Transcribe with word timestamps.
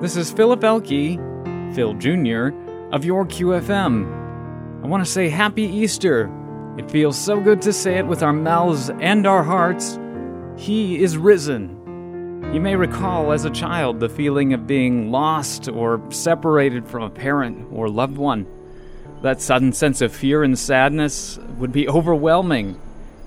This 0.00 0.16
is 0.16 0.30
Philip 0.30 0.62
Elke, 0.62 1.18
Phil 1.74 1.92
Jr., 1.94 2.50
of 2.92 3.04
your 3.04 3.26
QFM. 3.26 4.84
I 4.84 4.86
want 4.86 5.04
to 5.04 5.10
say 5.10 5.28
Happy 5.28 5.64
Easter. 5.64 6.30
It 6.78 6.88
feels 6.88 7.18
so 7.18 7.40
good 7.40 7.60
to 7.62 7.72
say 7.72 7.98
it 7.98 8.06
with 8.06 8.22
our 8.22 8.32
mouths 8.32 8.90
and 8.90 9.26
our 9.26 9.42
hearts. 9.42 9.98
He 10.56 11.02
is 11.02 11.18
risen. 11.18 12.50
You 12.54 12.60
may 12.60 12.76
recall 12.76 13.32
as 13.32 13.44
a 13.44 13.50
child 13.50 13.98
the 13.98 14.08
feeling 14.08 14.52
of 14.52 14.68
being 14.68 15.10
lost 15.10 15.68
or 15.68 16.00
separated 16.10 16.86
from 16.86 17.02
a 17.02 17.10
parent 17.10 17.66
or 17.72 17.88
loved 17.88 18.18
one. 18.18 18.46
That 19.22 19.40
sudden 19.40 19.72
sense 19.72 20.00
of 20.00 20.14
fear 20.14 20.44
and 20.44 20.56
sadness 20.56 21.40
would 21.58 21.72
be 21.72 21.88
overwhelming, 21.88 22.80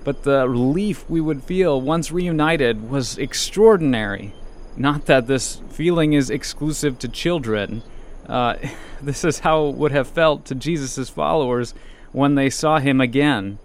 but 0.04 0.22
the 0.22 0.48
relief 0.48 1.04
we 1.10 1.20
would 1.20 1.42
feel 1.44 1.82
once 1.82 2.10
reunited 2.10 2.88
was 2.88 3.18
extraordinary. 3.18 4.32
Not 4.76 5.06
that 5.06 5.26
this 5.26 5.60
feeling 5.70 6.14
is 6.14 6.30
exclusive 6.30 6.98
to 7.00 7.08
children. 7.08 7.82
Uh, 8.26 8.56
this 9.02 9.24
is 9.24 9.40
how 9.40 9.68
it 9.68 9.76
would 9.76 9.92
have 9.92 10.08
felt 10.08 10.44
to 10.46 10.54
Jesus' 10.54 11.10
followers 11.10 11.74
when 12.12 12.34
they 12.34 12.50
saw 12.50 12.78
him 12.78 13.00
again. 13.00 13.58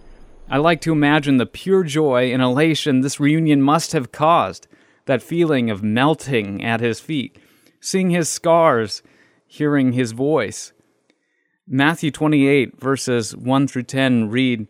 I 0.49 0.57
like 0.57 0.79
to 0.81 0.93
imagine 0.93 1.38
the 1.38 1.45
pure 1.45 1.84
joy 1.84 2.31
and 2.31 2.41
elation 2.41 3.01
this 3.01 3.20
reunion 3.20 3.62
must 3.62 3.91
have 3.91 4.12
caused, 4.12 4.67
that 5.05 5.21
feeling 5.21 5.70
of 5.70 5.84
melting 5.84 6.63
at 6.63 6.79
his 6.79 6.99
feet, 6.99 7.37
seeing 7.81 8.09
his 8.09 8.29
scars, 8.29 9.01
hearing 9.45 9.93
his 9.93 10.13
voice. 10.13 10.71
Matthew 11.67 12.12
28, 12.12 12.79
verses 12.79 13.35
1 13.35 13.67
through 13.67 13.84
10 13.84 14.29
read 14.29 14.67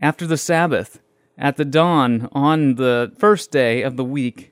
After 0.00 0.26
the 0.26 0.36
Sabbath, 0.36 1.00
at 1.38 1.56
the 1.56 1.64
dawn 1.64 2.28
on 2.32 2.74
the 2.74 3.12
first 3.18 3.50
day 3.50 3.82
of 3.82 3.96
the 3.96 4.04
week, 4.04 4.51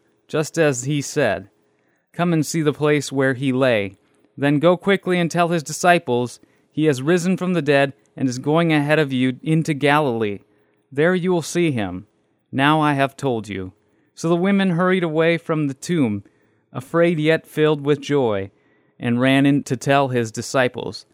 just 0.31 0.57
as 0.57 0.85
he 0.85 1.01
said. 1.01 1.49
Come 2.13 2.31
and 2.31 2.45
see 2.45 2.61
the 2.61 2.71
place 2.71 3.11
where 3.11 3.33
he 3.33 3.51
lay. 3.51 3.97
Then 4.37 4.59
go 4.59 4.77
quickly 4.77 5.19
and 5.19 5.29
tell 5.29 5.49
his 5.49 5.61
disciples, 5.61 6.39
He 6.71 6.85
has 6.85 7.01
risen 7.01 7.35
from 7.35 7.51
the 7.51 7.61
dead 7.61 7.91
and 8.15 8.29
is 8.29 8.39
going 8.39 8.71
ahead 8.71 8.97
of 8.97 9.11
you 9.11 9.37
into 9.43 9.73
Galilee. 9.73 10.39
There 10.89 11.13
you 11.13 11.33
will 11.33 11.41
see 11.41 11.71
him. 11.71 12.07
Now 12.49 12.79
I 12.79 12.93
have 12.93 13.17
told 13.17 13.49
you. 13.49 13.73
So 14.15 14.29
the 14.29 14.37
women 14.37 14.69
hurried 14.69 15.03
away 15.03 15.37
from 15.37 15.67
the 15.67 15.73
tomb, 15.73 16.23
afraid 16.71 17.19
yet 17.19 17.45
filled 17.45 17.85
with 17.85 17.99
joy 17.99 18.51
and 18.97 19.19
ran 19.19 19.45
in 19.45 19.63
to 19.63 19.75
tell 19.75 20.07
his 20.07 20.31
disciples. 20.31 21.05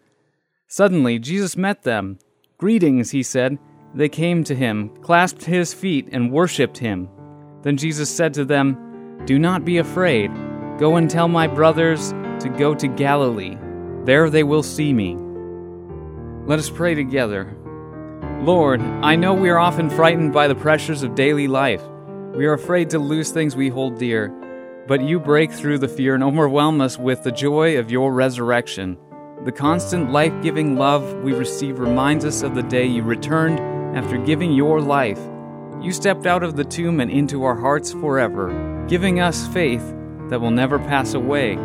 Suddenly, 0.67 1.17
Jesus 1.17 1.57
met 1.57 1.81
them. 1.81 2.19
Greetings, 2.59 3.09
he 3.09 3.23
said. 3.23 3.57
They 3.95 4.09
came 4.09 4.43
to 4.43 4.53
him, 4.53 4.95
clasped 4.97 5.45
his 5.45 5.73
feet, 5.73 6.07
and 6.11 6.31
worshipped 6.31 6.77
him. 6.77 7.09
Then 7.63 7.77
Jesus 7.77 8.15
said 8.15 8.35
to 8.35 8.45
them, 8.45 8.83
Do 9.25 9.39
not 9.39 9.65
be 9.65 9.77
afraid. 9.77 10.31
Go 10.77 10.95
and 10.95 11.09
tell 11.09 11.27
my 11.27 11.47
brothers 11.47 12.11
to 12.39 12.53
go 12.57 12.75
to 12.75 12.87
Galilee. 12.87 13.57
There 14.05 14.29
they 14.29 14.43
will 14.43 14.63
see 14.63 14.93
me. 14.93 15.17
Let 16.45 16.59
us 16.59 16.69
pray 16.69 16.95
together. 16.95 17.55
Lord, 18.41 18.81
I 18.81 19.15
know 19.15 19.33
we 19.33 19.49
are 19.49 19.59
often 19.59 19.89
frightened 19.89 20.33
by 20.33 20.47
the 20.47 20.55
pressures 20.55 21.03
of 21.03 21.15
daily 21.15 21.47
life. 21.47 21.81
We 22.35 22.45
are 22.45 22.53
afraid 22.53 22.89
to 22.91 22.99
lose 22.99 23.31
things 23.31 23.55
we 23.55 23.69
hold 23.69 23.97
dear 23.97 24.33
but 24.87 25.01
you 25.01 25.19
break 25.19 25.51
through 25.51 25.77
the 25.77 25.87
fear 25.87 26.15
and 26.15 26.23
overwhelm 26.23 26.79
us 26.79 26.97
with 26.97 27.21
the 27.23 27.31
joy 27.31 27.77
of 27.77 27.91
your 27.91 28.13
resurrection. 28.13 28.97
The 29.43 29.51
constant 29.51 30.11
life 30.11 30.33
giving 30.41 30.77
love 30.77 31.13
we 31.23 31.33
receive 31.33 31.79
reminds 31.79 32.23
us 32.23 32.41
of 32.41 32.55
the 32.55 32.63
day 32.63 32.85
you 32.85 33.03
returned 33.03 33.59
after 33.97 34.17
giving 34.17 34.53
your 34.53 34.79
life. 34.79 35.19
You 35.81 35.91
stepped 35.91 36.25
out 36.25 36.43
of 36.43 36.55
the 36.55 36.65
tomb 36.65 36.99
and 36.99 37.11
into 37.11 37.43
our 37.43 37.55
hearts 37.55 37.93
forever, 37.93 38.85
giving 38.87 39.19
us 39.19 39.47
faith 39.47 39.93
that 40.29 40.41
will 40.41 40.51
never 40.51 40.79
pass 40.79 41.13
away. 41.13 41.55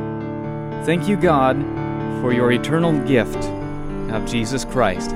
Thank 0.84 1.08
you, 1.08 1.16
God, 1.16 1.56
for 2.20 2.32
your 2.32 2.52
eternal 2.52 2.92
gift 3.06 3.44
of 4.12 4.26
Jesus 4.26 4.64
Christ. 4.64 5.14